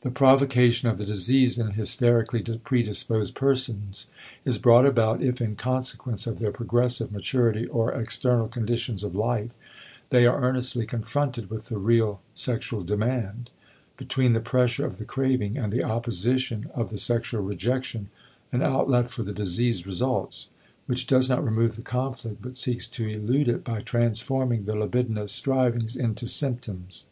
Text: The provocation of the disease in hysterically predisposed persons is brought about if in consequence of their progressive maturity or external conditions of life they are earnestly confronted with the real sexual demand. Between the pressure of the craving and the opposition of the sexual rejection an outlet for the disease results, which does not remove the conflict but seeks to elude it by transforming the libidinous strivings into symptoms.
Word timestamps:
The 0.00 0.10
provocation 0.10 0.88
of 0.88 0.98
the 0.98 1.04
disease 1.04 1.56
in 1.56 1.68
hysterically 1.70 2.42
predisposed 2.42 3.36
persons 3.36 4.08
is 4.44 4.58
brought 4.58 4.84
about 4.84 5.22
if 5.22 5.40
in 5.40 5.54
consequence 5.54 6.26
of 6.26 6.40
their 6.40 6.50
progressive 6.50 7.12
maturity 7.12 7.64
or 7.66 7.92
external 7.92 8.48
conditions 8.48 9.04
of 9.04 9.14
life 9.14 9.52
they 10.10 10.26
are 10.26 10.42
earnestly 10.42 10.84
confronted 10.84 11.48
with 11.48 11.66
the 11.68 11.78
real 11.78 12.22
sexual 12.34 12.82
demand. 12.82 13.50
Between 13.96 14.32
the 14.32 14.40
pressure 14.40 14.84
of 14.84 14.98
the 14.98 15.04
craving 15.04 15.56
and 15.56 15.72
the 15.72 15.84
opposition 15.84 16.68
of 16.74 16.90
the 16.90 16.98
sexual 16.98 17.40
rejection 17.40 18.08
an 18.50 18.62
outlet 18.62 19.10
for 19.10 19.22
the 19.22 19.32
disease 19.32 19.86
results, 19.86 20.48
which 20.86 21.06
does 21.06 21.28
not 21.28 21.44
remove 21.44 21.76
the 21.76 21.82
conflict 21.82 22.42
but 22.42 22.56
seeks 22.56 22.88
to 22.88 23.06
elude 23.06 23.46
it 23.46 23.62
by 23.62 23.80
transforming 23.80 24.64
the 24.64 24.74
libidinous 24.74 25.30
strivings 25.30 25.94
into 25.94 26.26
symptoms. 26.26 27.04